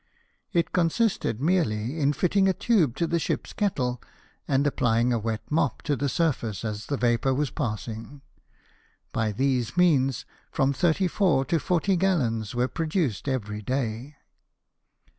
It 0.51 0.71
consisted 0.71 1.39
merely 1.39 1.99
in 1.99 2.11
fitting 2.13 2.49
a 2.49 2.53
tube 2.55 2.95
to 2.95 3.05
the 3.05 3.19
ship's 3.19 3.53
kettle, 3.53 4.01
and 4.47 4.65
applying 4.65 5.13
a 5.13 5.19
wet 5.19 5.43
mop 5.51 5.83
to 5.83 5.95
the 5.95 6.09
surface 6.09 6.65
as 6.65 6.87
the 6.87 6.97
vapour 6.97 7.35
was 7.35 7.51
passing. 7.51 8.23
By 9.13 9.31
these 9.31 9.77
means, 9.77 10.25
from 10.51 10.73
thirty 10.73 11.07
four 11.07 11.45
to 11.45 11.59
forty 11.59 11.97
gallons 11.97 12.55
were 12.55 12.67
produced 12.67 13.27
every 13.27 13.61
day. 13.61 14.15